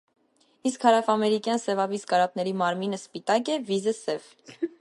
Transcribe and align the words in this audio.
Իսկ 0.69 0.85
հարավամերիկյան 0.89 1.61
սևավիզ 1.65 2.07
կարապների 2.13 2.57
մարմինը 2.65 3.01
սպիտաակ 3.03 3.53
է, 3.59 3.63
վիզը՝ 3.71 3.99
սև։ 4.03 4.31